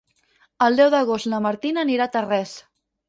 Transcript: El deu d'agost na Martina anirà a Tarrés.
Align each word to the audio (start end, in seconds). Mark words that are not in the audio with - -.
El 0.67 0.77
deu 0.79 0.89
d'agost 0.95 1.29
na 1.33 1.41
Martina 1.47 1.83
anirà 1.85 2.09
a 2.11 2.15
Tarrés. 2.17 2.57